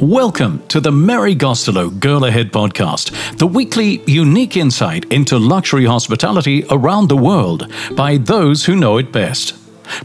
Welcome 0.00 0.66
to 0.68 0.80
the 0.80 0.90
Mary 0.90 1.36
Gostelow 1.36 2.00
Girl 2.00 2.24
Ahead 2.24 2.52
podcast, 2.52 3.36
the 3.36 3.46
weekly 3.46 4.02
unique 4.06 4.56
insight 4.56 5.04
into 5.12 5.38
luxury 5.38 5.84
hospitality 5.84 6.64
around 6.70 7.08
the 7.08 7.18
world 7.18 7.70
by 7.96 8.16
those 8.16 8.64
who 8.64 8.76
know 8.76 8.96
it 8.96 9.12
best. 9.12 9.52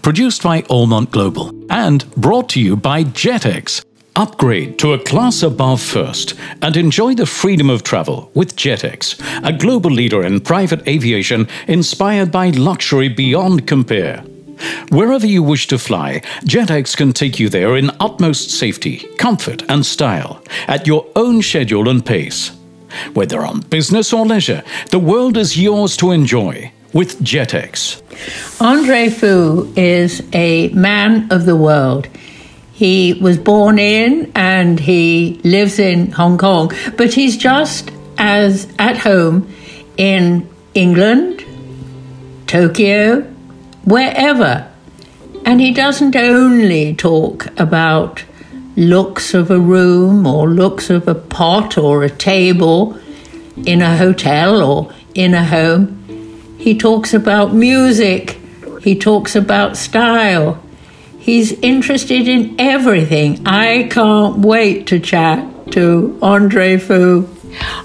Produced 0.01 0.43
by 0.43 0.63
Allmont 0.63 1.11
Global 1.11 1.53
and 1.69 2.11
brought 2.15 2.49
to 2.49 2.59
you 2.59 2.75
by 2.75 3.05
JetX. 3.05 3.85
Upgrade 4.17 4.77
to 4.79 4.91
a 4.91 4.99
class 4.99 5.41
above 5.41 5.79
first 5.79 6.33
and 6.61 6.75
enjoy 6.75 7.15
the 7.15 7.25
freedom 7.25 7.69
of 7.69 7.81
travel 7.81 8.29
with 8.33 8.57
JetX, 8.57 9.47
a 9.47 9.53
global 9.53 9.91
leader 9.91 10.25
in 10.25 10.41
private 10.41 10.85
aviation 10.89 11.47
inspired 11.69 12.33
by 12.33 12.49
luxury 12.49 13.07
beyond 13.07 13.65
compare. 13.65 14.25
Wherever 14.89 15.25
you 15.25 15.43
wish 15.43 15.67
to 15.67 15.77
fly, 15.77 16.21
JetX 16.45 16.95
can 16.95 17.13
take 17.13 17.39
you 17.39 17.49
there 17.49 17.75
in 17.75 17.91
utmost 17.99 18.51
safety, 18.51 18.97
comfort, 19.17 19.63
and 19.69 19.85
style, 19.85 20.43
at 20.67 20.87
your 20.87 21.05
own 21.15 21.41
schedule 21.41 21.89
and 21.89 22.05
pace. 22.05 22.51
Whether 23.13 23.45
on 23.45 23.61
business 23.61 24.13
or 24.13 24.25
leisure, 24.25 24.63
the 24.91 24.99
world 24.99 25.37
is 25.37 25.57
yours 25.57 25.97
to 25.97 26.11
enjoy 26.11 26.71
with 26.93 27.19
JetX. 27.21 28.01
Andre 28.61 29.09
Fu 29.09 29.71
is 29.75 30.21
a 30.33 30.69
man 30.69 31.29
of 31.31 31.45
the 31.45 31.55
world. 31.55 32.07
He 32.71 33.13
was 33.21 33.37
born 33.37 33.79
in 33.79 34.31
and 34.35 34.79
he 34.79 35.39
lives 35.43 35.79
in 35.79 36.11
Hong 36.11 36.37
Kong, 36.37 36.71
but 36.97 37.13
he's 37.13 37.37
just 37.37 37.91
as 38.17 38.67
at 38.79 38.97
home 38.97 39.53
in 39.97 40.49
England, 40.73 41.43
Tokyo, 42.47 43.25
wherever. 43.85 44.69
And 45.45 45.61
he 45.61 45.71
doesn't 45.71 46.15
only 46.15 46.95
talk 46.95 47.47
about 47.57 48.23
looks 48.75 49.33
of 49.33 49.49
a 49.49 49.59
room 49.59 50.27
or 50.27 50.49
looks 50.49 50.89
of 50.89 51.07
a 51.07 51.15
pot 51.15 51.77
or 51.77 52.03
a 52.03 52.09
table 52.09 52.99
in 53.65 53.81
a 53.81 53.95
hotel 53.95 54.61
or 54.61 54.91
in 55.13 55.33
a 55.33 55.45
home. 55.45 56.57
He 56.57 56.77
talks 56.77 57.13
about 57.13 57.53
music. 57.53 58.39
He 58.81 58.97
talks 58.97 59.35
about 59.35 59.77
style. 59.77 60.61
He's 61.19 61.53
interested 61.53 62.27
in 62.27 62.55
everything. 62.59 63.47
I 63.47 63.87
can't 63.89 64.39
wait 64.39 64.87
to 64.87 64.99
chat 64.99 65.71
to 65.71 66.19
Andre 66.21 66.77
Fu. 66.77 67.27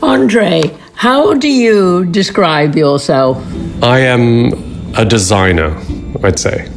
Andre, 0.03 0.62
how 0.94 1.34
do 1.34 1.48
you 1.48 2.05
describe 2.06 2.75
yourself? 2.75 3.42
I 3.82 4.00
am 4.00 4.69
a 4.96 5.05
designer, 5.05 5.77
I'd 6.22 6.38
say. 6.38 6.69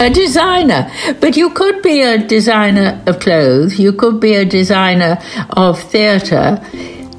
A 0.00 0.10
designer, 0.10 0.90
but 1.20 1.36
you 1.36 1.50
could 1.50 1.82
be 1.82 2.02
a 2.02 2.18
designer 2.18 3.02
of 3.06 3.18
clothes, 3.18 3.78
you 3.78 3.92
could 3.92 4.20
be 4.20 4.34
a 4.34 4.44
designer 4.44 5.18
of 5.50 5.80
theatre. 5.80 6.60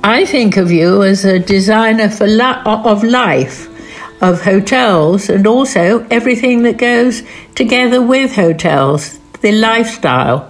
I 0.03 0.25
think 0.25 0.55
of 0.55 0.71
you 0.71 1.03
as 1.03 1.25
a 1.25 1.39
designer 1.39 2.09
for 2.09 2.25
li- 2.25 2.61
of 2.65 3.03
life, 3.03 3.67
of 4.21 4.41
hotels, 4.41 5.29
and 5.29 5.45
also 5.45 6.05
everything 6.09 6.63
that 6.63 6.77
goes 6.77 7.21
together 7.55 8.01
with 8.01 8.35
hotels, 8.35 9.19
the 9.41 9.51
lifestyle. 9.51 10.49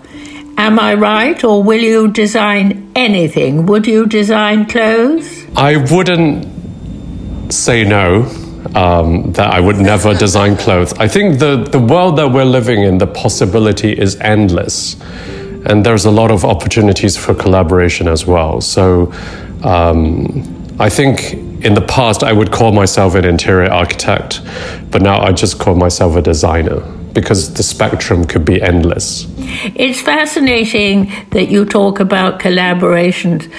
Am 0.56 0.78
I 0.78 0.94
right, 0.94 1.44
or 1.44 1.64
will 1.64 1.82
you 1.82 2.10
design 2.10 2.92
anything? 2.96 3.66
Would 3.66 3.88
you 3.88 4.06
design 4.06 4.68
clothes? 4.68 5.46
I 5.56 5.78
wouldn't 5.78 6.46
say 7.52 7.84
no 7.86 8.30
um, 8.76 9.32
that 9.34 9.54
I 9.54 9.60
would 9.60 9.78
never 9.78 10.14
design 10.14 10.56
clothes. 10.58 10.94
I 10.94 11.08
think 11.08 11.40
the, 11.40 11.58
the 11.58 11.80
world 11.80 12.18
that 12.18 12.32
we're 12.32 12.46
living 12.46 12.84
in, 12.84 12.98
the 12.98 13.08
possibility 13.08 13.92
is 13.98 14.16
endless. 14.18 14.96
And 15.66 15.86
there's 15.86 16.06
a 16.06 16.12
lot 16.12 16.32
of 16.32 16.46
opportunities 16.46 17.18
for 17.18 17.34
collaboration 17.34 18.08
as 18.08 18.26
well. 18.26 18.62
So 18.62 19.12
um, 19.64 20.76
I 20.80 20.90
think 20.90 21.34
in 21.64 21.74
the 21.74 21.82
past 21.82 22.24
I 22.24 22.32
would 22.32 22.52
call 22.52 22.72
myself 22.72 23.16
an 23.16 23.26
interior 23.26 23.70
architect, 23.70 24.42
but 24.92 25.02
now 25.02 25.22
I 25.22 25.34
just 25.34 25.60
call 25.60 25.76
myself 25.76 26.16
a 26.16 26.22
designer 26.22 26.80
because 27.14 27.54
the 27.54 27.64
spectrum 27.64 28.24
could 28.26 28.46
be 28.46 28.62
endless. 28.62 29.26
It's 29.76 30.00
fascinating 30.00 31.12
that 31.32 31.50
you 31.50 31.66
talk 31.66 32.00
about 32.00 32.40
collaborations 32.40 33.52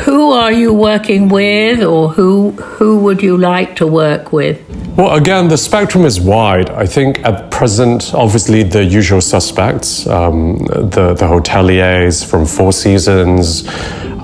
who 0.00 0.32
are 0.32 0.52
you 0.52 0.72
working 0.72 1.28
with 1.28 1.82
or 1.82 2.08
who 2.08 2.50
who 2.52 2.98
would 2.98 3.22
you 3.22 3.36
like 3.36 3.76
to 3.76 3.86
work 3.86 4.32
with? 4.32 4.60
Well 4.96 5.14
again 5.14 5.48
the 5.48 5.56
spectrum 5.56 6.04
is 6.04 6.20
wide. 6.20 6.70
I 6.70 6.86
think 6.86 7.24
at 7.24 7.50
present 7.50 8.12
obviously 8.14 8.64
the 8.64 8.84
usual 8.84 9.20
suspects 9.20 10.06
um, 10.06 10.58
the, 10.66 11.14
the 11.14 11.26
hoteliers 11.26 12.24
from 12.28 12.44
four 12.44 12.72
seasons 12.72 13.68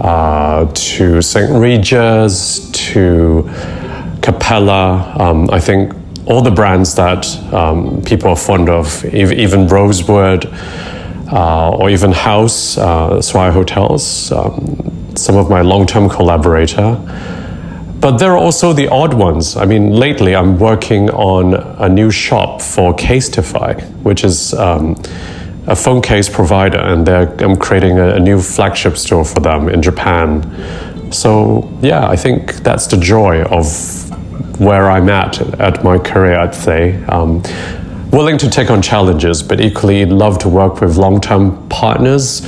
uh, 0.01 0.71
to 0.75 1.23
st 1.23 1.53
regis 1.53 2.71
to 2.73 3.49
capella. 4.23 5.15
Um, 5.19 5.49
i 5.51 5.61
think 5.61 5.95
all 6.27 6.43
the 6.43 6.51
brands 6.51 6.95
that 6.95 7.27
um, 7.53 8.03
people 8.03 8.31
are 8.31 8.37
fond 8.37 8.69
of 8.69 9.05
even 9.15 9.67
rosewood 9.67 10.47
uh, 11.33 11.71
or 11.71 11.91
even 11.91 12.13
house 12.13 12.77
uh, 12.77 13.23
swire 13.23 13.53
hotels 13.53 14.31
um, 14.33 15.00
some 15.17 15.37
of 15.37 15.49
my 15.51 15.61
long-term 15.61 16.09
collaborator. 16.09 16.99
But 18.01 18.17
there 18.17 18.33
are 18.33 18.39
also 18.39 18.73
the 18.73 18.89
odd 18.89 19.13
ones. 19.13 19.57
I 19.57 19.67
mean, 19.67 19.91
lately 19.91 20.35
I'm 20.35 20.59
working 20.59 21.11
on 21.11 21.55
a 21.55 21.89
new 21.89 22.11
shop 22.11 22.63
for 22.63 22.95
Casetify, 22.95 23.83
which 24.03 24.25
is 24.25 24.55
um, 24.55 24.97
a 25.67 25.77
phone 25.77 26.01
case 26.01 26.29
provider, 26.29 26.79
and 26.79 27.07
I'm 27.09 27.57
creating 27.57 27.99
a, 27.99 28.15
a, 28.15 28.19
new 28.19 28.41
flagship 28.41 28.97
store 28.97 29.25
for 29.27 29.41
them 29.41 29.69
in 29.69 29.83
Japan. 29.83 31.13
So 31.13 31.71
yeah, 31.83 32.09
I 32.09 32.17
think 32.17 32.55
that's 32.63 32.87
the 32.87 32.97
joy 32.97 33.43
of 33.43 33.69
where 34.59 34.91
I'm 34.91 35.11
at 35.11 35.41
at 35.61 35.85
my 35.85 35.99
career. 35.99 36.39
I'd 36.39 36.55
say. 36.55 37.03
Um, 37.05 37.43
willing 38.11 38.39
to 38.39 38.51
take 38.51 38.71
on 38.71 38.83
challenges, 38.83 39.43
but 39.43 39.61
equally 39.61 40.05
love 40.05 40.39
to 40.39 40.49
work 40.49 40.81
with 40.81 40.97
long-term 40.97 41.69
partners 41.69 42.41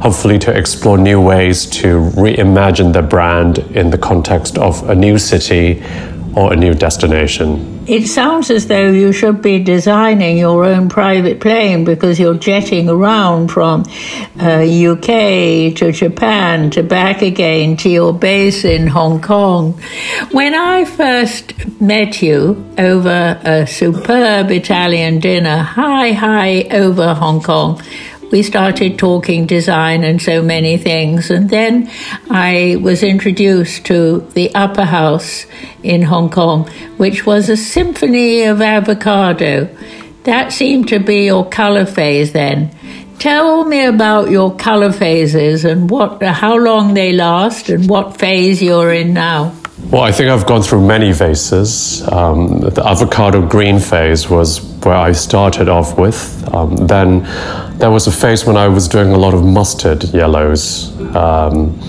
hopefully 0.00 0.38
to 0.38 0.56
explore 0.56 0.98
new 0.98 1.20
ways 1.20 1.66
to 1.66 2.10
reimagine 2.10 2.92
the 2.92 3.02
brand 3.02 3.58
in 3.58 3.90
the 3.90 3.98
context 3.98 4.56
of 4.58 4.88
a 4.88 4.94
new 4.94 5.18
city 5.18 5.82
or 6.36 6.52
a 6.52 6.56
new 6.56 6.74
destination. 6.74 7.78
It 7.88 8.06
sounds 8.06 8.50
as 8.50 8.66
though 8.66 8.90
you 8.90 9.12
should 9.12 9.40
be 9.40 9.60
designing 9.60 10.36
your 10.36 10.66
own 10.66 10.90
private 10.90 11.40
plane 11.40 11.84
because 11.84 12.20
you're 12.20 12.36
jetting 12.36 12.90
around 12.90 13.48
from 13.48 13.84
uh, 14.38 14.60
UK 14.60 15.74
to 15.76 15.90
Japan 15.90 16.68
to 16.72 16.82
back 16.82 17.22
again 17.22 17.78
to 17.78 17.88
your 17.88 18.12
base 18.12 18.66
in 18.66 18.88
Hong 18.88 19.22
Kong. 19.22 19.72
When 20.32 20.54
I 20.54 20.84
first 20.84 21.54
met 21.80 22.20
you 22.20 22.62
over 22.76 23.40
a 23.42 23.66
superb 23.66 24.50
Italian 24.50 25.18
dinner 25.18 25.56
high, 25.56 26.12
high 26.12 26.64
over 26.70 27.14
Hong 27.14 27.42
Kong, 27.42 27.80
we 28.30 28.42
started 28.42 28.98
talking 28.98 29.46
design 29.46 30.04
and 30.04 30.20
so 30.20 30.42
many 30.42 30.76
things. 30.76 31.30
And 31.30 31.48
then 31.50 31.90
I 32.30 32.78
was 32.80 33.02
introduced 33.02 33.86
to 33.86 34.20
the 34.34 34.54
Upper 34.54 34.84
House 34.84 35.46
in 35.82 36.02
Hong 36.02 36.30
Kong, 36.30 36.68
which 36.96 37.24
was 37.24 37.48
a 37.48 37.56
symphony 37.56 38.42
of 38.42 38.60
avocado. 38.60 39.68
That 40.24 40.52
seemed 40.52 40.88
to 40.88 40.98
be 40.98 41.26
your 41.26 41.48
color 41.48 41.86
phase 41.86 42.32
then. 42.32 42.70
Tell 43.18 43.64
me 43.64 43.84
about 43.84 44.30
your 44.30 44.54
color 44.54 44.92
phases 44.92 45.64
and 45.64 45.90
what, 45.90 46.22
how 46.22 46.56
long 46.56 46.94
they 46.94 47.12
last 47.12 47.68
and 47.68 47.88
what 47.88 48.16
phase 48.16 48.62
you're 48.62 48.92
in 48.92 49.12
now. 49.12 49.57
Well, 49.90 50.02
I 50.02 50.12
think 50.12 50.28
I've 50.28 50.46
gone 50.46 50.60
through 50.60 50.86
many 50.86 51.14
phases. 51.14 52.06
Um, 52.12 52.60
the 52.60 52.86
avocado 52.86 53.40
green 53.46 53.78
phase 53.78 54.28
was 54.28 54.60
where 54.84 54.94
I 54.96 55.12
started 55.12 55.70
off 55.70 55.96
with. 55.96 56.46
Um, 56.52 56.76
then 56.86 57.22
there 57.78 57.90
was 57.90 58.06
a 58.06 58.12
phase 58.12 58.44
when 58.44 58.58
I 58.58 58.68
was 58.68 58.86
doing 58.86 59.12
a 59.12 59.16
lot 59.16 59.32
of 59.32 59.42
mustard 59.44 60.04
yellows. 60.12 60.90
Um, 61.16 61.80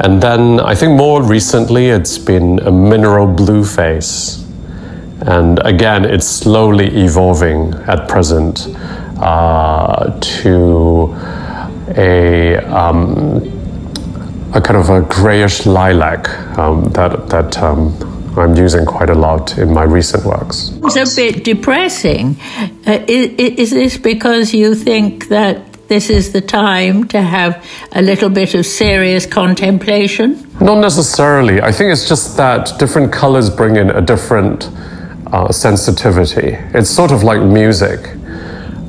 and 0.00 0.20
then 0.20 0.58
I 0.58 0.74
think 0.74 0.96
more 0.96 1.22
recently 1.22 1.86
it's 1.90 2.18
been 2.18 2.58
a 2.60 2.72
mineral 2.72 3.28
blue 3.28 3.64
phase. 3.64 4.44
And 5.20 5.60
again, 5.64 6.04
it's 6.04 6.26
slowly 6.26 6.88
evolving 6.96 7.74
at 7.86 8.08
present 8.08 8.66
uh, 9.20 10.18
to 10.20 11.14
a 11.96 12.56
um, 12.56 13.55
a 14.54 14.60
kind 14.60 14.76
of 14.76 14.90
a 14.90 15.02
grayish 15.02 15.66
lilac 15.66 16.28
um, 16.58 16.84
that 16.92 17.28
that 17.28 17.58
um, 17.62 17.94
I'm 18.38 18.54
using 18.54 18.84
quite 18.84 19.10
a 19.10 19.14
lot 19.14 19.56
in 19.58 19.72
my 19.72 19.84
recent 19.84 20.24
works. 20.24 20.72
It's 20.82 20.96
a 20.96 21.32
bit 21.32 21.44
depressing. 21.44 22.36
Uh, 22.86 23.04
is, 23.08 23.30
is 23.58 23.70
this 23.70 23.96
because 23.96 24.52
you 24.52 24.74
think 24.74 25.28
that 25.28 25.72
this 25.88 26.10
is 26.10 26.32
the 26.32 26.40
time 26.40 27.06
to 27.08 27.22
have 27.22 27.64
a 27.92 28.02
little 28.02 28.28
bit 28.28 28.54
of 28.54 28.66
serious 28.66 29.24
contemplation? 29.24 30.46
Not 30.60 30.80
necessarily. 30.80 31.62
I 31.62 31.72
think 31.72 31.92
it's 31.92 32.08
just 32.08 32.36
that 32.36 32.78
different 32.78 33.12
colors 33.12 33.48
bring 33.48 33.76
in 33.76 33.90
a 33.90 34.00
different 34.00 34.68
uh, 35.32 35.50
sensitivity. 35.52 36.58
It's 36.74 36.90
sort 36.90 37.12
of 37.12 37.22
like 37.22 37.40
music. 37.40 38.00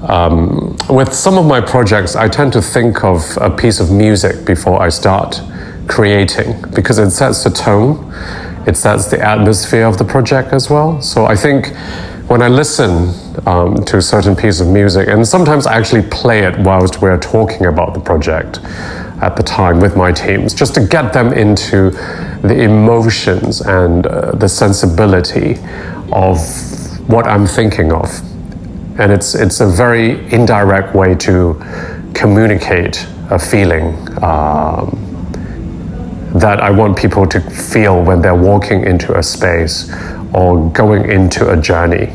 Um, 0.09 0.66
with 0.89 1.13
some 1.13 1.37
of 1.37 1.45
my 1.45 1.59
projects, 1.59 2.15
I 2.15 2.29
tend 2.29 2.53
to 2.53 2.61
think 2.61 3.03
of 3.03 3.37
a 3.41 3.49
piece 3.49 3.79
of 3.79 3.91
music 3.91 4.45
before 4.45 4.81
I 4.81 4.89
start 4.89 5.41
creating 5.87 6.61
because 6.73 6.97
it 6.97 7.11
sets 7.11 7.43
the 7.43 7.49
tone, 7.49 8.11
it 8.65 8.77
sets 8.77 9.07
the 9.07 9.19
atmosphere 9.19 9.85
of 9.85 9.97
the 9.97 10.05
project 10.05 10.53
as 10.53 10.69
well. 10.69 11.01
So 11.01 11.25
I 11.25 11.35
think 11.35 11.75
when 12.29 12.41
I 12.41 12.47
listen 12.47 13.13
um, 13.45 13.83
to 13.85 13.97
a 13.97 14.01
certain 14.01 14.35
piece 14.35 14.59
of 14.59 14.67
music, 14.67 15.07
and 15.09 15.27
sometimes 15.27 15.65
I 15.65 15.77
actually 15.77 16.03
play 16.03 16.43
it 16.43 16.57
whilst 16.59 17.01
we're 17.01 17.19
talking 17.19 17.65
about 17.65 17.93
the 17.93 17.99
project 17.99 18.59
at 19.21 19.35
the 19.35 19.43
time 19.43 19.79
with 19.79 19.95
my 19.97 20.11
teams, 20.11 20.53
just 20.53 20.75
to 20.75 20.85
get 20.85 21.11
them 21.11 21.33
into 21.33 21.91
the 22.41 22.61
emotions 22.63 23.61
and 23.61 24.05
uh, 24.07 24.31
the 24.33 24.47
sensibility 24.47 25.57
of 26.11 26.37
what 27.09 27.25
I'm 27.27 27.47
thinking 27.47 27.91
of. 27.91 28.21
And 28.99 29.11
it's, 29.11 29.35
it's 29.35 29.59
a 29.59 29.67
very 29.67 30.31
indirect 30.33 30.95
way 30.95 31.15
to 31.15 31.61
communicate 32.13 33.05
a 33.29 33.37
feeling 33.37 33.95
um, 34.23 35.03
that 36.33 36.59
I 36.61 36.71
want 36.71 36.97
people 36.97 37.27
to 37.27 37.39
feel 37.39 38.01
when 38.03 38.21
they're 38.21 38.35
walking 38.35 38.83
into 38.83 39.17
a 39.17 39.23
space 39.23 39.91
or 40.33 40.69
going 40.71 41.09
into 41.09 41.51
a 41.51 41.57
journey. 41.57 42.11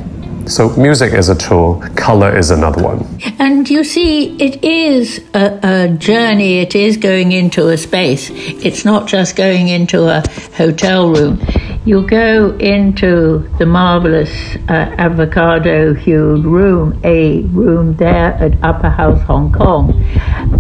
So, 0.47 0.71
music 0.77 1.13
is 1.13 1.29
a 1.29 1.35
tool, 1.35 1.83
color 1.95 2.37
is 2.37 2.51
another 2.51 2.83
one. 2.83 3.07
And 3.39 3.69
you 3.69 3.85
see, 3.85 4.37
it 4.37 4.65
is 4.65 5.21
a, 5.35 5.61
a, 5.63 5.89
journey, 5.89 6.59
it 6.59 6.75
is 6.75 6.97
going 6.97 7.33
into 7.33 7.69
a 7.69 7.77
space. 7.77 8.31
It's 8.31 8.85
not 8.85 9.07
just 9.07 9.37
going 9.37 9.69
into 9.69 10.09
a 10.09 10.23
hotel 10.57 11.11
room. 11.11 11.41
You 11.85 12.07
go 12.07 12.57
into 12.59 13.49
the 13.59 13.67
marvelous 13.67 14.31
uh, 14.69 14.95
avocado 14.99 15.95
hued 15.95 16.45
room, 16.45 17.01
a 17.03 17.43
room 17.43 17.97
there 17.97 18.35
at 18.35 18.63
Upper 18.63 18.89
House 18.89 19.21
Hong 19.23 19.51
Kong, 19.51 20.01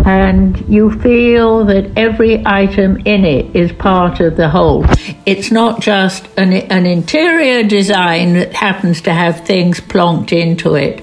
and 0.04 0.58
you 0.68 0.90
feel 1.00 1.64
that 1.66 1.96
every 1.96 2.44
item 2.44 2.96
in 3.04 3.24
it 3.24 3.54
is 3.54 3.70
part 3.70 4.18
of 4.18 4.36
the 4.36 4.48
whole. 4.48 4.84
It's 5.24 5.52
not 5.52 5.80
just 5.80 6.26
an, 6.36 6.52
an 6.52 6.86
interior 6.86 7.62
design 7.62 8.32
that 8.34 8.52
happens 8.52 9.00
to 9.02 9.12
have 9.12 9.46
things 9.46 9.71
plonked 9.80 10.32
into 10.32 10.74
it, 10.74 11.00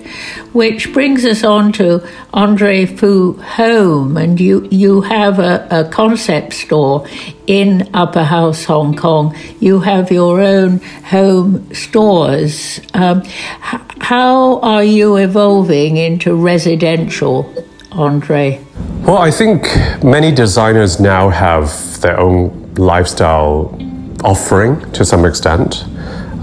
which 0.54 0.94
brings 0.94 1.26
us 1.26 1.44
on 1.44 1.72
to 1.74 2.08
Andre 2.34 2.86
Fu 2.86 3.34
Home, 3.34 4.18
and 4.18 4.40
you, 4.40 4.68
you 4.72 5.02
have 5.02 5.40
a, 5.40 5.68
a 5.72 5.90
concept 5.90 6.54
store 6.54 7.08
in 7.48 7.90
Upper 7.94 8.24
House 8.24 8.64
Hong 8.66 8.96
Kong. 8.96 9.36
You 9.60 9.80
have 9.80 10.12
your 10.12 10.42
own 10.42 10.80
home 11.06 11.74
stores. 11.74 12.80
Um, 12.94 13.24
how 14.00 14.60
are 14.60 14.84
you 14.84 15.18
evolving 15.18 15.98
into 15.98 16.36
residential, 16.36 17.52
Andre? 17.92 18.64
Well, 19.02 19.18
I 19.18 19.32
think 19.32 19.64
many 20.04 20.32
designers 20.32 21.00
now 21.00 21.30
have 21.30 22.00
their 22.02 22.20
own 22.20 22.74
lifestyle 22.76 23.78
offering 24.24 24.80
to 24.92 25.06
some 25.06 25.26
extent. 25.26 25.86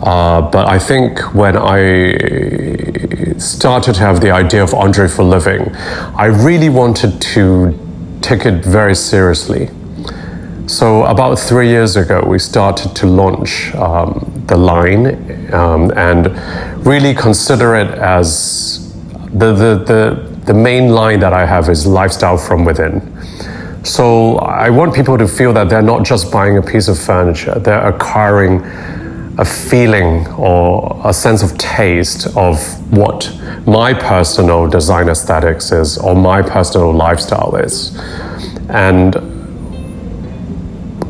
Uh, 0.02 0.42
but 0.50 0.68
I 0.68 0.78
think 0.78 1.34
when 1.34 1.56
I 1.56 3.38
started 3.38 3.94
to 3.94 4.00
have 4.00 4.20
the 4.20 4.30
idea 4.30 4.62
of 4.62 4.74
Andre 4.74 5.08
Fu 5.08 5.22
Living, 5.22 5.74
I 6.14 6.26
really 6.26 6.68
wanted 6.68 7.20
to 7.20 8.18
take 8.20 8.44
it 8.44 8.64
very 8.64 8.94
seriously. 8.94 9.70
So, 10.66 11.04
about 11.04 11.38
three 11.38 11.68
years 11.68 11.96
ago, 11.96 12.24
we 12.26 12.38
started 12.38 12.94
to 12.96 13.06
launch 13.06 13.72
um, 13.76 14.44
the 14.46 14.56
line 14.56 15.54
um, 15.54 15.92
and 15.96 16.26
really 16.84 17.14
consider 17.14 17.76
it 17.76 17.86
as 17.98 18.92
the, 19.32 19.52
the, 19.52 19.84
the, 19.84 20.36
the 20.44 20.54
main 20.54 20.88
line 20.88 21.20
that 21.20 21.32
I 21.32 21.46
have 21.46 21.68
is 21.68 21.86
lifestyle 21.86 22.36
from 22.36 22.64
within. 22.64 23.00
So, 23.84 24.38
I 24.38 24.68
want 24.70 24.92
people 24.92 25.16
to 25.16 25.28
feel 25.28 25.52
that 25.52 25.68
they're 25.68 25.82
not 25.82 26.04
just 26.04 26.32
buying 26.32 26.58
a 26.58 26.62
piece 26.62 26.88
of 26.88 26.98
furniture, 26.98 27.60
they're 27.60 27.86
acquiring 27.86 28.60
a 29.38 29.44
feeling 29.44 30.26
or 30.34 30.98
a 31.04 31.12
sense 31.12 31.42
of 31.42 31.56
taste 31.58 32.26
of 32.36 32.58
what 32.90 33.30
my 33.66 33.92
personal 33.92 34.66
design 34.66 35.08
aesthetics 35.08 35.72
is 35.72 35.98
or 35.98 36.14
my 36.14 36.40
personal 36.40 36.92
lifestyle 36.92 37.54
is. 37.56 37.94
And 38.70 39.16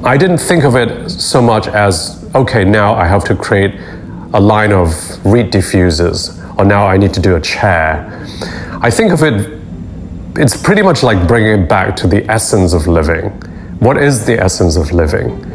I 0.05 0.17
didn't 0.17 0.39
think 0.39 0.65
of 0.65 0.75
it 0.75 1.09
so 1.09 1.41
much 1.41 1.69
as, 1.69 2.29
okay, 2.35 2.65
now 2.65 2.95
I 2.95 3.07
have 3.07 3.25
to 3.25 3.37
create 3.37 3.75
a 4.35 4.41
line 4.41 4.73
of 4.73 4.91
reed 5.25 5.53
diffusers, 5.53 6.37
or 6.59 6.65
now 6.65 6.87
I 6.87 6.97
need 6.97 7.15
to 7.15 7.21
do 7.21 7.37
a 7.37 7.41
chair. 7.41 8.27
I 8.83 8.91
think 8.91 9.13
of 9.13 9.23
it, 9.23 9.61
it's 10.37 10.61
pretty 10.61 10.83
much 10.83 11.03
like 11.03 11.27
bringing 11.29 11.63
it 11.63 11.69
back 11.69 11.97
to 11.97 12.07
the 12.07 12.29
essence 12.31 12.73
of 12.73 12.87
living. 12.89 13.31
What 13.79 13.97
is 13.97 14.27
the 14.27 14.39
essence 14.39 14.77
of 14.77 14.91
living? 14.93 15.46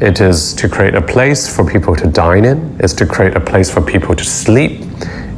It 0.00 0.20
is 0.20 0.54
to 0.54 0.68
create 0.68 0.94
a 0.94 1.02
place 1.02 1.54
for 1.54 1.64
people 1.64 1.94
to 1.96 2.06
dine 2.06 2.44
in, 2.44 2.76
it's 2.80 2.92
to 2.94 3.06
create 3.06 3.36
a 3.36 3.40
place 3.40 3.70
for 3.70 3.80
people 3.80 4.14
to 4.16 4.24
sleep, 4.24 4.82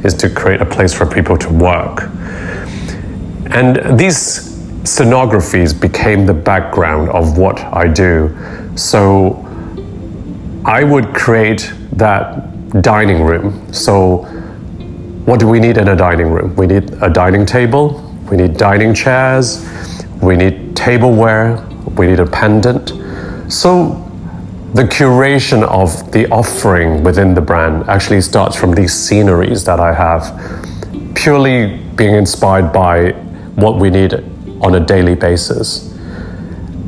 it's 0.03 0.15
to 0.15 0.29
create 0.29 0.61
a 0.61 0.65
place 0.65 0.93
for 0.93 1.05
people 1.05 1.37
to 1.37 1.49
work. 1.49 2.03
And 3.51 3.99
these 3.99 4.55
scenographies 4.83 5.79
became 5.79 6.25
the 6.25 6.33
background 6.33 7.09
of 7.09 7.37
what 7.37 7.59
I 7.59 7.87
do. 7.87 8.35
So 8.75 9.43
I 10.65 10.83
would 10.83 11.13
create 11.13 11.71
that 11.93 12.81
dining 12.81 13.23
room. 13.23 13.73
So, 13.73 14.23
what 15.25 15.39
do 15.39 15.47
we 15.47 15.59
need 15.59 15.77
in 15.77 15.89
a 15.89 15.95
dining 15.95 16.29
room? 16.29 16.55
We 16.55 16.67
need 16.67 16.91
a 17.01 17.09
dining 17.09 17.45
table, 17.45 18.01
we 18.29 18.37
need 18.37 18.57
dining 18.57 18.93
chairs, 18.93 19.65
we 20.21 20.35
need 20.35 20.75
tableware, 20.75 21.65
we 21.97 22.07
need 22.07 22.19
a 22.19 22.25
pendant. 22.25 22.91
So, 23.51 24.06
the 24.77 24.83
curation 24.83 25.63
of 25.63 26.11
the 26.11 26.27
offering 26.29 27.03
within 27.03 27.33
the 27.33 27.41
brand 27.41 27.89
actually 27.89 28.21
starts 28.21 28.55
from 28.55 28.73
these 28.73 28.93
sceneries 28.93 29.63
that 29.63 29.79
I 29.79 29.91
have, 29.91 31.15
purely 31.15 31.77
being 31.95 32.13
inspired 32.13 32.71
by 32.71 33.13
what 33.55 33.79
we 33.79 33.89
need 33.89 34.13
on 34.61 34.75
a 34.75 34.79
daily 34.79 35.15
basis. 35.15 35.91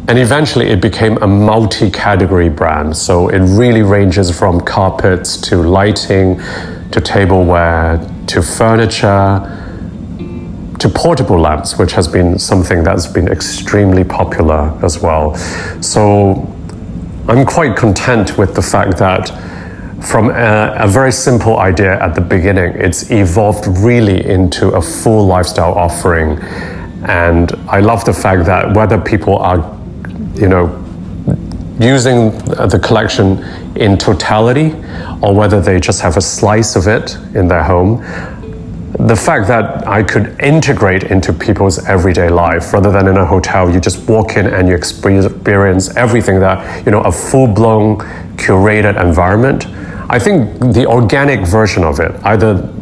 And 0.07 0.19
eventually 0.19 0.67
it 0.67 0.81
became 0.81 1.17
a 1.23 1.27
multi 1.27 1.89
category 1.89 2.47
brand. 2.47 2.95
So 2.95 3.29
it 3.29 3.39
really 3.39 3.81
ranges 3.81 4.29
from 4.37 4.61
carpets 4.61 5.35
to 5.49 5.55
lighting 5.55 6.39
to 6.91 7.01
tableware 7.01 8.07
to 8.27 8.43
furniture 8.43 9.55
to 10.77 10.89
portable 10.89 11.39
lamps, 11.39 11.79
which 11.79 11.93
has 11.93 12.07
been 12.07 12.37
something 12.37 12.83
that's 12.83 13.07
been 13.07 13.27
extremely 13.27 14.03
popular 14.03 14.77
as 14.83 15.01
well. 15.01 15.35
So 15.81 16.55
I'm 17.29 17.45
quite 17.45 17.77
content 17.77 18.39
with 18.39 18.55
the 18.55 18.61
fact 18.63 18.97
that 18.97 19.29
from 20.03 20.31
a, 20.31 20.73
a, 20.79 20.87
very 20.87 21.11
simple 21.11 21.59
idea 21.59 22.01
at 22.01 22.15
the 22.15 22.21
beginning, 22.21 22.73
it's 22.73 23.11
evolved 23.11 23.67
really 23.67 24.25
into 24.25 24.69
a 24.69 24.81
full 24.81 25.27
lifestyle 25.27 25.73
offering. 25.73 26.39
And 27.07 27.51
I 27.67 27.81
love 27.81 28.03
the 28.03 28.13
fact 28.13 28.45
that 28.45 28.73
whether 28.75 28.99
people 28.99 29.37
are, 29.37 29.57
you 30.33 30.47
know, 30.47 30.75
using 31.79 32.31
the 32.47 32.81
collection 32.83 33.43
in 33.75 33.95
totality 33.95 34.73
or 35.21 35.35
whether 35.35 35.61
they 35.61 35.79
just 35.79 36.01
have 36.01 36.17
a 36.17 36.21
slice 36.21 36.75
of 36.75 36.87
it 36.87 37.15
in 37.35 37.47
their 37.47 37.63
home, 37.63 38.01
the 38.97 39.15
fact 39.15 39.47
that 39.47 39.87
I 39.87 40.03
could 40.03 40.39
integrate 40.41 41.03
into 41.03 41.31
people's 41.31 41.85
everyday 41.85 42.29
life 42.29 42.73
rather 42.73 42.91
than 42.91 43.07
in 43.07 43.17
a 43.17 43.25
hotel, 43.25 43.69
you 43.69 43.79
just 43.79 44.09
walk 44.09 44.35
in 44.35 44.47
and 44.47 44.67
you 44.67 44.75
experience 44.75 45.95
everything 45.95 46.39
that, 46.39 46.85
you 46.85 46.91
know, 46.91 47.01
a 47.01 47.11
full 47.11 47.47
blown 47.47 47.97
curated 48.37 48.99
environment. 49.01 49.67
I 50.09 50.17
think 50.17 50.59
the 50.73 50.87
organic 50.87 51.47
version 51.47 51.83
of 51.83 51.99
it, 51.99 52.11
either 52.23 52.73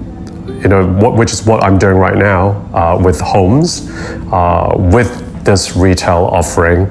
you 0.61 0.69
know, 0.69 0.87
what, 0.87 1.15
which 1.15 1.33
is 1.33 1.45
what 1.45 1.63
I'm 1.63 1.77
doing 1.77 1.97
right 1.97 2.17
now 2.17 2.49
uh, 2.73 2.99
with 3.01 3.19
homes, 3.19 3.89
uh, 4.31 4.73
with 4.77 5.43
this 5.43 5.75
retail 5.75 6.25
offering. 6.31 6.87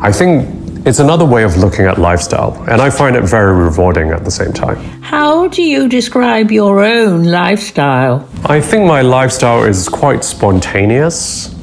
I 0.00 0.12
think 0.12 0.57
it's 0.88 1.00
another 1.00 1.24
way 1.24 1.44
of 1.44 1.56
looking 1.58 1.84
at 1.84 1.98
lifestyle, 1.98 2.54
and 2.68 2.80
I 2.80 2.88
find 2.88 3.14
it 3.14 3.22
very 3.24 3.54
rewarding 3.54 4.10
at 4.10 4.24
the 4.24 4.30
same 4.30 4.52
time. 4.52 4.76
How 5.02 5.46
do 5.48 5.62
you 5.62 5.88
describe 5.88 6.50
your 6.50 6.82
own 6.82 7.24
lifestyle? 7.24 8.26
I 8.46 8.60
think 8.60 8.86
my 8.86 9.02
lifestyle 9.02 9.64
is 9.64 9.88
quite 9.88 10.24
spontaneous, 10.24 11.54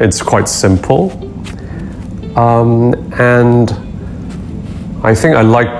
it's 0.00 0.20
quite 0.20 0.48
simple, 0.48 1.10
um, 2.38 2.94
and 3.18 3.70
I 5.02 5.14
think 5.14 5.34
I 5.36 5.42
like 5.42 5.70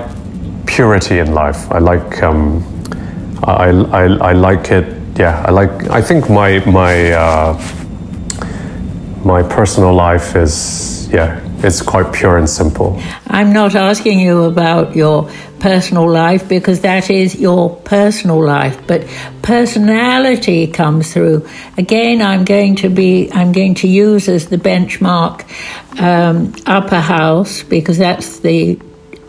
purity 0.66 1.18
in 1.18 1.34
life. 1.34 1.70
I 1.70 1.78
like 1.78 2.22
um, 2.22 2.64
I, 3.44 3.68
I, 3.70 4.04
I 4.30 4.32
like 4.32 4.70
it 4.70 4.86
yeah, 5.18 5.44
I 5.46 5.50
like. 5.50 5.70
I 5.90 6.02
think 6.02 6.28
my 6.28 6.58
my 6.64 7.12
uh, 7.12 7.54
my 9.24 9.42
personal 9.42 9.94
life 9.94 10.34
is 10.34 11.08
yeah 11.12 11.40
it's 11.64 11.80
quite 11.80 12.12
pure 12.12 12.36
and 12.36 12.48
simple. 12.48 13.00
I'm 13.26 13.52
not 13.52 13.74
asking 13.74 14.20
you 14.20 14.44
about 14.44 14.94
your 14.94 15.30
personal 15.60 16.10
life 16.10 16.46
because 16.46 16.82
that 16.82 17.08
is 17.08 17.34
your 17.34 17.74
personal 17.74 18.44
life, 18.44 18.86
but 18.86 19.06
personality 19.42 20.66
comes 20.66 21.12
through. 21.12 21.48
Again, 21.78 22.20
I'm 22.20 22.44
going 22.44 22.76
to 22.76 22.90
be, 22.90 23.30
I'm 23.32 23.52
going 23.52 23.74
to 23.76 23.88
use 23.88 24.28
as 24.28 24.48
the 24.48 24.58
benchmark 24.58 25.44
um, 25.98 26.54
Upper 26.66 27.00
House 27.00 27.62
because 27.62 27.96
that's 27.96 28.40
the 28.40 28.78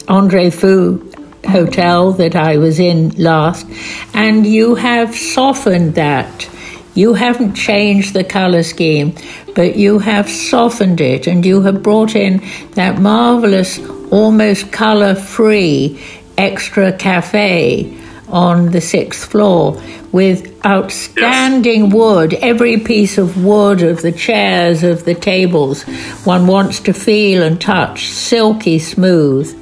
Andre 0.09 0.49
Fu 0.49 1.11
hotel 1.47 2.11
that 2.13 2.35
I 2.35 2.57
was 2.57 2.79
in 2.79 3.11
last, 3.11 3.65
and 4.13 4.45
you 4.45 4.75
have 4.75 5.15
softened 5.15 5.95
that. 5.95 6.49
You 6.95 7.13
haven't 7.13 7.55
changed 7.55 8.13
the 8.13 8.23
color 8.23 8.63
scheme, 8.63 9.15
but 9.53 9.75
you 9.75 9.99
have 9.99 10.29
softened 10.29 11.01
it 11.01 11.27
and 11.27 11.45
you 11.45 11.61
have 11.61 11.83
brought 11.83 12.15
in 12.15 12.41
that 12.71 12.99
marvelous, 12.99 13.79
almost 14.11 14.71
color 14.71 15.13
free 15.13 16.01
extra 16.37 16.93
cafe 16.93 17.97
on 18.29 18.71
the 18.71 18.81
sixth 18.81 19.29
floor 19.29 19.81
with 20.13 20.65
outstanding 20.65 21.89
wood, 21.89 22.33
every 22.35 22.77
piece 22.77 23.17
of 23.17 23.43
wood 23.43 23.81
of 23.81 24.01
the 24.01 24.11
chairs, 24.13 24.81
of 24.81 25.03
the 25.03 25.13
tables, 25.13 25.83
one 26.23 26.47
wants 26.47 26.79
to 26.79 26.93
feel 26.93 27.43
and 27.43 27.59
touch, 27.59 28.07
silky 28.07 28.79
smooth, 28.79 29.53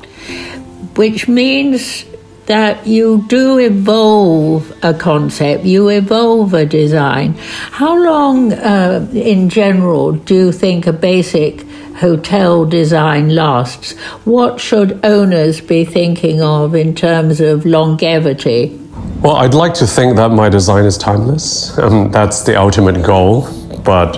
which 0.96 1.28
means 1.28 2.06
that 2.46 2.86
you 2.86 3.26
do 3.28 3.58
evolve 3.58 4.72
a 4.84 4.94
concept, 4.94 5.64
you 5.64 5.90
evolve 5.90 6.54
a 6.54 6.66
design. 6.66 7.36
How 7.72 8.02
long, 8.02 8.54
uh, 8.54 9.08
in 9.14 9.50
general, 9.50 10.12
do 10.12 10.36
you 10.36 10.52
think 10.52 10.86
a 10.88 10.94
basic 10.94 11.66
hotel 11.96 12.66
design 12.66 13.30
lasts? 13.30 13.98
What 14.26 14.60
should 14.60 15.00
owners 15.06 15.62
be 15.62 15.86
thinking 15.86 16.42
of 16.42 16.76
in 16.76 16.96
terms 16.96 17.40
of 17.40 17.66
longevity? 17.66 18.80
Well, 19.22 19.38
I'd 19.38 19.54
like 19.54 19.74
to 19.76 19.88
think 19.88 20.18
that 20.18 20.32
my 20.32 20.50
design 20.50 20.86
is 20.86 20.98
timeless. 20.98 21.78
Um, 21.78 22.12
that's 22.12 22.42
the 22.42 22.60
ultimate 22.60 23.06
goal, 23.06 23.48
but 23.84 24.18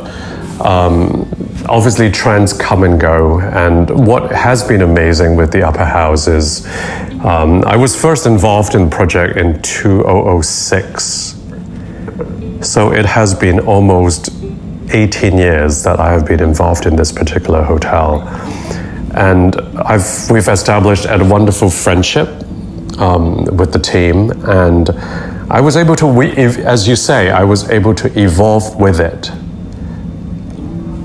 um, 0.61 1.29
obviously 1.69 2.09
trends 2.09 2.53
come 2.53 2.83
and 2.83 2.99
go. 2.99 3.39
And 3.39 4.07
what 4.07 4.31
has 4.31 4.63
been 4.67 4.81
amazing 4.81 5.35
with 5.35 5.51
the 5.51 5.63
Upper 5.63 5.85
House 5.85 6.27
is 6.27 6.65
um, 7.25 7.63
I 7.65 7.75
was 7.75 7.99
first 7.99 8.27
involved 8.27 8.75
in 8.75 8.85
the 8.85 8.95
project 8.95 9.37
in 9.37 9.59
2006. 9.63 11.35
So 12.61 12.93
it 12.93 13.05
has 13.05 13.33
been 13.33 13.61
almost 13.61 14.29
18 14.89 15.35
years 15.35 15.81
that 15.83 15.99
I 15.99 16.11
have 16.11 16.27
been 16.27 16.39
involved 16.39 16.85
in 16.85 16.95
this 16.95 17.11
particular 17.11 17.63
hotel. 17.63 18.21
And 19.15 19.55
I've, 19.77 20.29
we've 20.29 20.47
established 20.47 21.05
a 21.05 21.17
wonderful 21.25 21.71
friendship 21.71 22.27
um, 22.99 23.45
with 23.57 23.73
the 23.73 23.79
team. 23.79 24.29
And 24.45 24.91
I 25.49 25.61
was 25.61 25.77
able 25.77 25.95
to, 25.95 26.07
as 26.63 26.87
you 26.87 26.95
say, 26.95 27.31
I 27.31 27.43
was 27.43 27.67
able 27.71 27.95
to 27.95 28.19
evolve 28.19 28.79
with 28.79 28.99
it. 28.99 29.31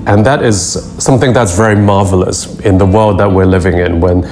And 0.07 0.23
that 0.27 0.43
is 0.43 0.73
something 1.03 1.33
that's 1.33 1.57
very 1.57 1.75
marvelous 1.75 2.59
in 2.59 2.77
the 2.77 2.85
world 2.85 3.19
that 3.19 3.31
we're 3.31 3.45
living 3.45 3.79
in 3.79 4.01
when 4.01 4.23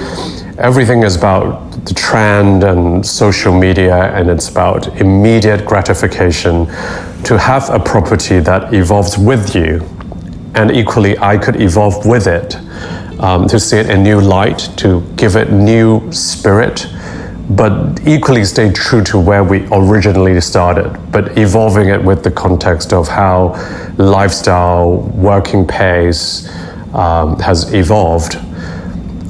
everything 0.60 1.02
is 1.02 1.16
about 1.16 1.70
the 1.86 1.94
trend 1.94 2.62
and 2.64 3.04
social 3.04 3.52
media 3.52 4.14
and 4.14 4.28
it's 4.28 4.48
about 4.48 4.86
immediate 5.00 5.64
gratification 5.64 6.66
to 7.24 7.38
have 7.38 7.68
a 7.70 7.78
property 7.78 8.40
that 8.40 8.72
evolves 8.74 9.16
with 9.16 9.54
you 9.54 9.80
and 10.54 10.70
equally 10.70 11.16
i 11.18 11.38
could 11.38 11.60
evolve 11.60 12.04
with 12.04 12.26
it 12.26 12.56
um, 13.20 13.48
to 13.48 13.58
see 13.58 13.78
it 13.78 13.88
in 13.88 14.02
new 14.02 14.20
light 14.20 14.68
to 14.76 15.00
give 15.16 15.34
it 15.34 15.50
new 15.50 16.12
spirit 16.12 16.86
but 17.50 18.00
equally 18.06 18.44
stay 18.44 18.70
true 18.70 19.02
to 19.02 19.18
where 19.18 19.42
we 19.42 19.66
originally 19.72 20.40
started, 20.40 20.96
but 21.10 21.36
evolving 21.36 21.88
it 21.88 22.00
with 22.00 22.22
the 22.22 22.30
context 22.30 22.92
of 22.92 23.08
how 23.08 23.48
lifestyle, 23.98 24.98
working 25.16 25.66
pace 25.66 26.48
um, 26.94 27.36
has 27.40 27.74
evolved. 27.74 28.36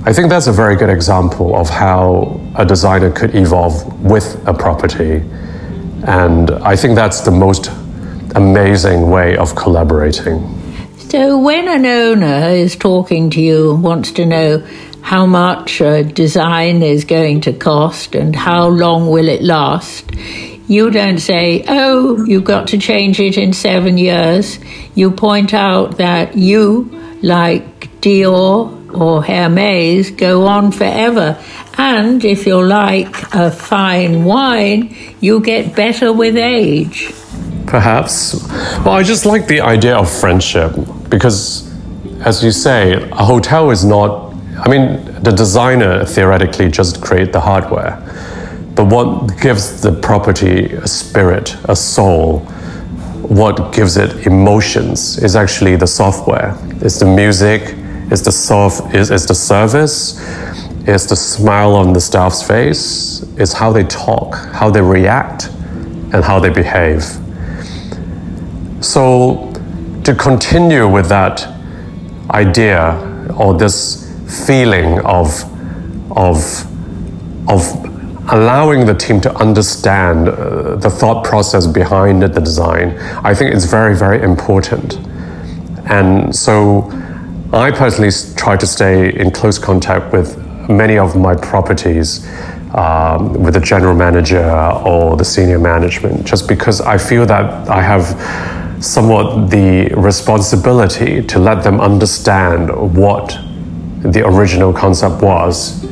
I 0.04 0.12
think 0.12 0.30
that's 0.30 0.46
a 0.46 0.52
very 0.52 0.76
good 0.76 0.90
example 0.90 1.54
of 1.54 1.68
how 1.68 2.40
a 2.56 2.64
designer 2.64 3.10
could 3.10 3.34
evolve 3.34 4.02
with 4.02 4.42
a 4.46 4.54
property. 4.54 5.22
And 6.04 6.50
I 6.50 6.74
think 6.76 6.94
that's 6.94 7.20
the 7.20 7.30
most 7.30 7.70
amazing 8.34 9.10
way 9.10 9.36
of 9.36 9.54
collaborating. 9.56 10.56
So, 10.96 11.38
when 11.38 11.68
an 11.68 11.84
owner 11.84 12.48
is 12.50 12.76
talking 12.76 13.30
to 13.30 13.40
you 13.40 13.72
and 13.74 13.82
wants 13.82 14.12
to 14.12 14.24
know 14.24 14.66
how 15.02 15.26
much 15.26 15.80
a 15.80 16.04
design 16.04 16.82
is 16.82 17.04
going 17.04 17.40
to 17.42 17.52
cost 17.52 18.14
and 18.14 18.36
how 18.36 18.68
long 18.68 19.08
will 19.08 19.28
it 19.28 19.42
last. 19.42 20.10
You 20.68 20.90
don't 20.90 21.18
say, 21.18 21.64
oh, 21.66 22.24
you've 22.26 22.44
got 22.44 22.68
to 22.68 22.78
change 22.78 23.18
it 23.18 23.36
in 23.36 23.52
seven 23.52 23.98
years. 23.98 24.60
You 24.94 25.10
point 25.10 25.52
out 25.52 25.96
that 25.98 26.36
you, 26.36 26.90
like 27.22 27.90
Dior 28.00 28.79
or 28.94 29.22
Hermes, 29.22 30.10
go 30.10 30.46
on 30.46 30.72
forever. 30.72 31.38
And 31.78 32.24
if 32.24 32.46
you're 32.46 32.66
like 32.66 33.34
a 33.34 33.50
fine 33.50 34.24
wine, 34.24 34.94
you 35.20 35.40
get 35.40 35.74
better 35.74 36.12
with 36.12 36.36
age. 36.36 37.12
Perhaps. 37.66 38.34
Well, 38.84 38.94
I 38.94 39.02
just 39.02 39.26
like 39.26 39.46
the 39.46 39.60
idea 39.60 39.96
of 39.96 40.10
friendship 40.10 40.72
because, 41.08 41.72
as 42.20 42.42
you 42.42 42.50
say, 42.50 42.94
a 43.10 43.24
hotel 43.24 43.70
is 43.70 43.84
not 43.84 44.30
I 44.62 44.68
mean, 44.68 45.22
the 45.22 45.32
designer 45.32 46.04
theoretically 46.04 46.70
just 46.70 47.00
create 47.00 47.32
the 47.32 47.40
hardware, 47.40 47.96
but 48.74 48.86
what 48.86 49.40
gives 49.40 49.80
the 49.80 49.90
property 49.90 50.66
a 50.74 50.86
spirit, 50.86 51.56
a 51.64 51.74
soul, 51.74 52.40
what 53.22 53.72
gives 53.72 53.96
it 53.96 54.26
emotions 54.26 55.16
is 55.18 55.34
actually 55.34 55.76
the 55.76 55.86
software. 55.86 56.58
It's 56.82 56.98
the 56.98 57.06
music, 57.06 57.74
it's 58.10 58.22
the 58.22 58.32
soft, 58.32 58.94
it's, 58.94 59.10
it's 59.10 59.26
the 59.26 59.34
service, 59.34 60.18
it's 60.86 61.06
the 61.06 61.16
smile 61.16 61.74
on 61.74 61.92
the 61.92 62.00
staff's 62.00 62.42
face, 62.42 63.22
it's 63.36 63.52
how 63.52 63.72
they 63.72 63.84
talk, 63.84 64.34
how 64.52 64.70
they 64.70 64.80
react, 64.80 65.48
and 66.12 66.24
how 66.24 66.40
they 66.40 66.50
behave. 66.50 67.04
So, 68.80 69.52
to 70.04 70.14
continue 70.14 70.88
with 70.88 71.08
that 71.08 71.46
idea 72.30 72.96
or 73.38 73.54
this 73.54 74.10
feeling 74.46 74.98
of, 75.00 75.44
of, 76.16 76.66
of 77.48 77.62
allowing 78.32 78.86
the 78.86 78.94
team 78.94 79.20
to 79.20 79.34
understand 79.36 80.28
uh, 80.28 80.76
the 80.76 80.90
thought 80.90 81.24
process 81.24 81.66
behind 81.66 82.22
the 82.22 82.28
design, 82.28 82.98
I 83.24 83.34
think 83.34 83.54
it's 83.54 83.66
very, 83.66 83.94
very 83.94 84.22
important. 84.22 84.98
And 85.86 86.34
so 86.34 86.90
I 87.52 87.72
personally 87.72 88.12
try 88.36 88.56
to 88.56 88.66
stay 88.66 89.12
in 89.12 89.32
close 89.32 89.58
contact 89.58 90.12
with 90.12 90.38
many 90.68 90.98
of 90.98 91.16
my 91.16 91.34
properties 91.34 92.24
um, 92.74 93.42
with 93.42 93.54
the 93.54 93.60
general 93.60 93.92
manager 93.92 94.48
or 94.86 95.16
the 95.16 95.24
senior 95.24 95.58
management, 95.58 96.24
just 96.24 96.46
because 96.46 96.80
I 96.80 96.96
feel 96.96 97.26
that 97.26 97.68
I 97.68 97.82
have 97.82 98.04
somewhat 98.80 99.50
the 99.50 99.88
responsibility 99.96 101.22
to 101.24 101.40
let 101.40 101.64
them 101.64 101.80
understand 101.80 102.70
what 102.96 103.36
the 104.02 104.24
original 104.24 104.72
concept 104.72 105.20
was. 105.20 105.84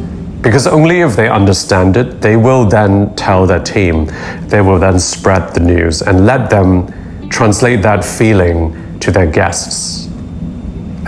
Because 0.43 0.69
only 0.69 1.01
if 1.01 1.17
they 1.17 1.29
understand 1.29 1.97
it, 1.97 2.21
they 2.21 2.37
will 2.37 2.67
then 2.67 3.13
tell 3.17 3.49
their 3.49 3.65
team, 3.65 4.07
they 4.43 4.61
will 4.61 4.79
then 4.79 5.01
spread 5.01 5.53
the 5.55 5.61
news 5.61 6.03
and 6.03 6.25
let 6.25 6.51
them 6.51 7.29
translate 7.29 7.83
that 7.83 8.05
feeling 8.05 9.01
to 9.01 9.11
their 9.11 9.27
guests. 9.27 10.08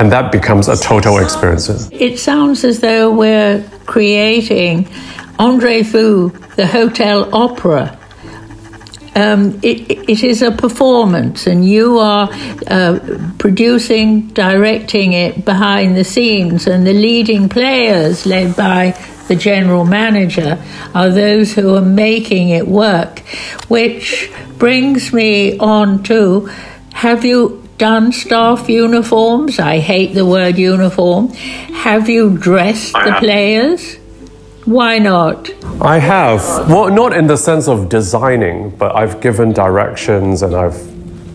And 0.00 0.10
that 0.10 0.32
becomes 0.32 0.66
a 0.66 0.76
total 0.76 1.18
experience. 1.18 1.68
It 1.92 2.18
sounds 2.18 2.64
as 2.64 2.80
though 2.80 3.14
we're 3.14 3.62
creating 3.86 4.88
Andre 5.38 5.82
Fu, 5.82 6.30
the 6.56 6.66
hotel 6.66 7.28
opera 7.34 7.98
um, 9.14 9.58
it, 9.62 10.08
it 10.08 10.22
is 10.22 10.42
a 10.42 10.52
performance, 10.52 11.46
and 11.46 11.64
you 11.64 11.98
are 11.98 12.28
uh, 12.68 12.98
producing, 13.38 14.28
directing 14.28 15.12
it 15.12 15.44
behind 15.44 15.96
the 15.96 16.04
scenes, 16.04 16.66
and 16.66 16.86
the 16.86 16.92
leading 16.92 17.48
players, 17.48 18.24
led 18.24 18.54
by 18.56 18.96
the 19.28 19.34
general 19.34 19.84
manager, 19.84 20.62
are 20.94 21.10
those 21.10 21.52
who 21.52 21.74
are 21.74 21.82
making 21.82 22.50
it 22.50 22.66
work. 22.66 23.20
Which 23.68 24.30
brings 24.58 25.12
me 25.12 25.58
on 25.58 26.02
to 26.04 26.46
have 26.92 27.24
you 27.24 27.59
done 27.80 28.12
staff 28.12 28.68
uniforms? 28.68 29.58
I 29.58 29.78
hate 29.78 30.12
the 30.14 30.26
word 30.26 30.58
uniform. 30.58 31.28
Have 31.86 32.10
you 32.10 32.36
dressed 32.36 32.92
the 32.92 33.16
players? 33.18 33.96
Why 34.66 34.98
not? 34.98 35.50
I 35.80 35.98
have. 35.98 36.42
Well, 36.68 36.90
not 36.90 37.14
in 37.14 37.26
the 37.26 37.36
sense 37.36 37.66
of 37.68 37.88
designing, 37.88 38.70
but 38.76 38.94
I've 38.94 39.20
given 39.22 39.52
directions 39.52 40.42
and 40.42 40.54
I've 40.54 40.78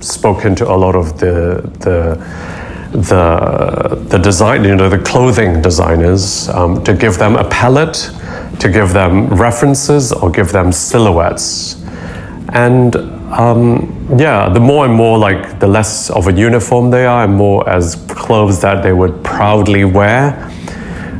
spoken 0.01 0.55
to 0.55 0.71
a 0.71 0.77
lot 0.85 0.95
of 0.95 1.19
the 1.19 1.67
the 1.79 1.99
the 2.91 3.95
the 4.07 4.19
design, 4.19 4.63
you 4.63 4.75
know, 4.75 4.87
the 4.87 4.99
clothing 4.99 5.63
designers 5.63 6.47
um, 6.49 6.83
to 6.83 6.93
give 6.93 7.17
them 7.17 7.35
a 7.35 7.49
palette, 7.49 8.11
to 8.59 8.69
give 8.69 8.93
them 8.93 9.27
references 9.29 10.11
or 10.13 10.29
give 10.29 10.51
them 10.51 10.71
silhouettes, 10.71 11.75
and 12.49 12.95
um, 13.31 14.15
yeah, 14.17 14.49
the 14.49 14.59
more 14.59 14.85
and 14.85 14.93
more 14.93 15.17
like 15.17 15.59
the 15.59 15.67
less 15.67 16.09
of 16.09 16.27
a 16.27 16.33
uniform 16.33 16.91
they 16.91 17.05
are, 17.05 17.23
and 17.23 17.35
more 17.35 17.67
as 17.69 17.95
clothes 18.07 18.61
that 18.61 18.83
they 18.83 18.93
would 18.93 19.23
proudly 19.23 19.85
wear. 19.85 20.51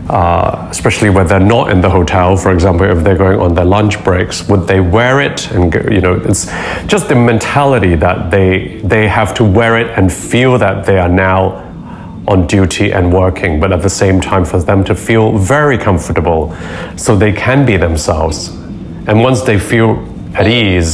Uh, 0.07 0.67
especially 0.69 1.09
when 1.09 1.25
they're 1.25 1.39
not 1.39 1.71
in 1.71 1.81
the 1.81 1.89
hotel, 1.89 2.37
for 2.37 2.51
example, 2.53 2.85
if 2.85 3.03
they're 3.03 3.17
going 3.17 3.39
on 3.39 3.55
their 3.55 3.65
lunch 3.65 4.03
breaks, 4.03 4.47
would 4.47 4.67
they 4.67 4.79
wear 4.79 5.19
it? 5.19 5.49
And 5.51 5.73
you 5.91 5.99
know, 5.99 6.13
it's 6.23 6.45
just 6.85 7.09
the 7.09 7.15
mentality 7.15 7.95
that 7.95 8.29
they 8.29 8.81
they 8.83 9.07
have 9.07 9.33
to 9.35 9.43
wear 9.43 9.79
it 9.79 9.87
and 9.97 10.13
feel 10.13 10.59
that 10.59 10.85
they 10.85 10.99
are 10.99 11.09
now 11.09 11.63
on 12.27 12.45
duty 12.45 12.91
and 12.91 13.11
working, 13.11 13.59
but 13.59 13.71
at 13.71 13.81
the 13.81 13.89
same 13.89 14.21
time 14.21 14.45
for 14.45 14.59
them 14.59 14.83
to 14.83 14.95
feel 14.95 15.37
very 15.39 15.77
comfortable, 15.77 16.55
so 16.95 17.15
they 17.15 17.33
can 17.33 17.65
be 17.65 17.75
themselves. 17.75 18.49
And 19.07 19.21
once 19.21 19.41
they 19.41 19.57
feel 19.57 19.95
at 20.35 20.47
ease. 20.47 20.93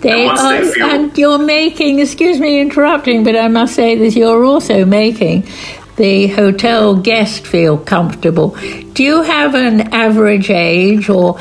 They 0.00 0.26
are, 0.26 0.62
and 0.90 1.16
you're 1.16 1.38
making, 1.38 1.98
excuse 2.00 2.38
me 2.38 2.60
interrupting, 2.60 3.24
but 3.24 3.36
I 3.36 3.48
must 3.48 3.74
say 3.74 3.96
that 3.96 4.14
you're 4.14 4.44
also 4.44 4.84
making 4.84 5.46
the 5.96 6.28
hotel 6.28 6.94
guest 6.94 7.46
feel 7.46 7.76
comfortable. 7.76 8.56
Do 8.92 9.02
you 9.02 9.22
have 9.22 9.54
an 9.54 9.92
average 9.92 10.50
age 10.50 11.08
or 11.08 11.36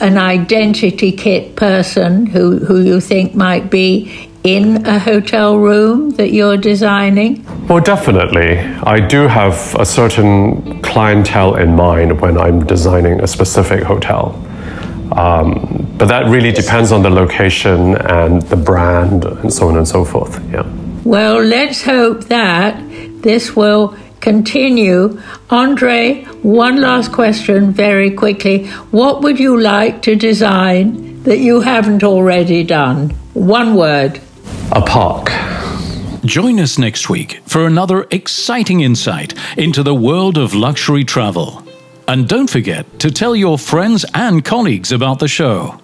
an 0.00 0.16
identity 0.16 1.12
kit 1.12 1.56
person 1.56 2.26
who, 2.26 2.58
who 2.58 2.80
you 2.80 3.00
think 3.00 3.34
might 3.34 3.70
be 3.70 4.30
in 4.44 4.86
a 4.86 4.98
hotel 4.98 5.58
room 5.58 6.10
that 6.10 6.32
you're 6.32 6.56
designing? 6.56 7.44
Well, 7.66 7.82
definitely. 7.82 8.58
I 8.58 9.00
do 9.00 9.26
have 9.26 9.74
a 9.78 9.84
certain 9.84 10.80
clientele 10.82 11.56
in 11.56 11.74
mind 11.74 12.20
when 12.20 12.38
I'm 12.38 12.64
designing 12.64 13.20
a 13.20 13.26
specific 13.26 13.82
hotel. 13.82 14.40
Um, 15.12 15.94
but 15.98 16.06
that 16.06 16.26
really 16.26 16.52
depends 16.52 16.92
on 16.92 17.02
the 17.02 17.10
location 17.10 17.96
and 17.96 18.42
the 18.42 18.56
brand 18.56 19.24
and 19.24 19.52
so 19.52 19.68
on 19.68 19.76
and 19.76 19.86
so 19.86 20.04
forth. 20.04 20.42
Yeah. 20.50 20.62
Well, 21.04 21.42
let's 21.42 21.82
hope 21.82 22.24
that 22.24 22.80
this 23.22 23.56
will 23.56 23.96
continue. 24.20 25.20
Andre, 25.50 26.24
one 26.42 26.80
last 26.80 27.12
question 27.12 27.72
very 27.72 28.10
quickly. 28.10 28.66
What 28.90 29.22
would 29.22 29.40
you 29.40 29.58
like 29.58 30.02
to 30.02 30.14
design 30.14 31.22
that 31.24 31.38
you 31.38 31.60
haven't 31.60 32.04
already 32.04 32.62
done? 32.64 33.10
One 33.34 33.74
word. 33.74 34.20
A 34.72 34.82
park. 34.82 35.30
Join 36.24 36.60
us 36.60 36.78
next 36.78 37.08
week 37.08 37.40
for 37.46 37.66
another 37.66 38.06
exciting 38.10 38.80
insight 38.80 39.34
into 39.56 39.82
the 39.82 39.94
world 39.94 40.36
of 40.36 40.54
luxury 40.54 41.02
travel. 41.02 41.64
And 42.10 42.26
don't 42.28 42.50
forget 42.50 42.98
to 42.98 43.12
tell 43.12 43.36
your 43.36 43.56
friends 43.56 44.04
and 44.14 44.44
colleagues 44.44 44.90
about 44.90 45.20
the 45.20 45.28
show. 45.28 45.78